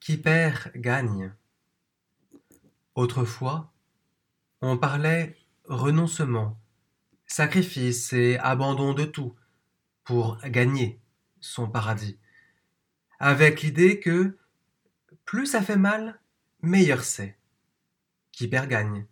[0.00, 1.34] Qui perd gagne.
[2.94, 3.70] Autrefois,
[4.62, 6.58] on parlait renoncement,
[7.26, 9.34] sacrifice et abandon de tout
[10.04, 10.98] pour gagner
[11.40, 12.18] son paradis,
[13.18, 14.38] avec l'idée que
[15.26, 16.18] plus ça fait mal,
[16.62, 17.36] meilleur c'est.
[18.32, 19.06] Qui perd gagne.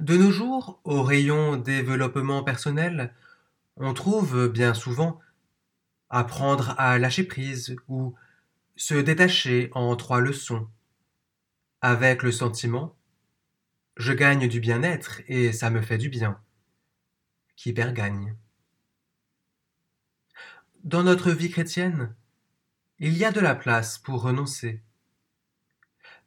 [0.00, 3.14] De nos jours, au rayon développement personnel,
[3.76, 5.20] on trouve bien souvent
[6.08, 8.14] apprendre à lâcher prise ou
[8.76, 10.68] se détacher en trois leçons,
[11.80, 12.96] avec le sentiment
[13.96, 16.40] je gagne du bien-être et ça me fait du bien.
[17.56, 18.36] Qui perd gagne.
[20.84, 22.14] Dans notre vie chrétienne,
[22.98, 24.82] il y a de la place pour renoncer.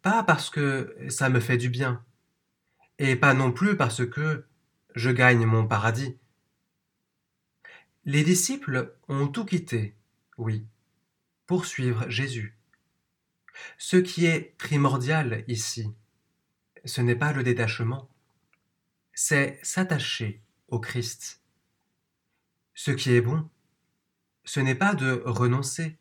[0.01, 2.05] Pas parce que ça me fait du bien,
[2.99, 4.45] et pas non plus parce que
[4.93, 6.17] je gagne mon paradis.
[8.05, 9.95] Les disciples ont tout quitté,
[10.37, 10.65] oui,
[11.45, 12.57] pour suivre Jésus.
[13.77, 15.93] Ce qui est primordial ici,
[16.83, 18.09] ce n'est pas le détachement,
[19.13, 21.41] c'est s'attacher au Christ.
[22.73, 23.49] Ce qui est bon,
[24.43, 25.97] ce n'est pas de renoncer,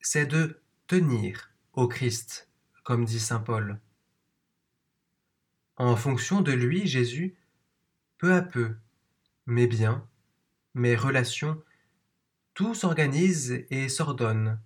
[0.00, 2.48] c'est de tenir au Christ,
[2.82, 3.80] comme dit Saint Paul.
[5.76, 7.36] En fonction de lui, Jésus,
[8.18, 8.76] peu à peu,
[9.46, 10.06] mes biens,
[10.74, 11.62] mes relations,
[12.58, 14.58] tout s'organise et s'ordonne.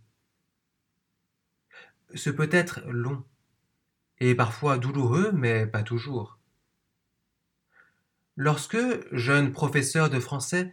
[2.15, 3.23] Ce peut être long,
[4.17, 6.39] et parfois douloureux, mais pas toujours.
[8.35, 8.79] Lorsque,
[9.15, 10.73] jeune professeur de français,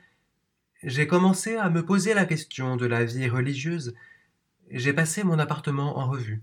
[0.81, 3.95] j'ai commencé à me poser la question de la vie religieuse,
[4.71, 6.41] j'ai passé mon appartement en revue.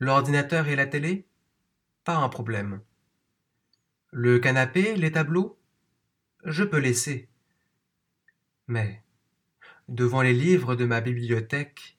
[0.00, 1.28] L'ordinateur et la télé
[2.02, 2.80] Pas un problème.
[4.10, 5.60] Le canapé, les tableaux
[6.44, 7.28] Je peux laisser.
[8.66, 9.02] Mais,
[9.88, 11.98] devant les livres de ma bibliothèque,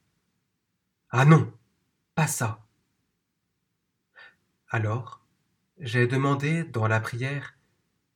[1.09, 1.53] ah non,
[2.15, 2.65] pas ça.
[4.69, 5.25] Alors,
[5.79, 7.55] j'ai demandé dans la prière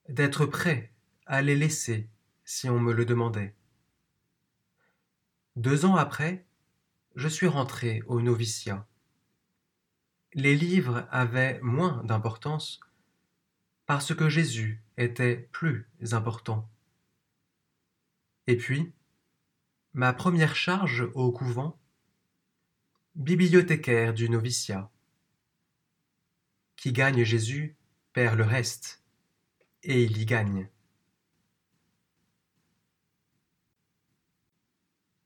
[0.10, 0.92] d'être prêt
[1.26, 2.10] à les laisser
[2.44, 3.56] si on me le demandait.
[5.56, 6.46] Deux ans après,
[7.16, 8.86] je suis rentré au noviciat.
[10.34, 12.80] Les livres avaient moins d'importance
[13.86, 16.70] parce que Jésus était plus important.
[18.48, 18.92] Et puis,
[19.94, 21.78] ma première charge au couvent,
[23.16, 24.90] bibliothécaire du noviciat
[26.82, 27.76] qui gagne Jésus
[28.12, 29.04] perd le reste,
[29.84, 30.68] et il y gagne.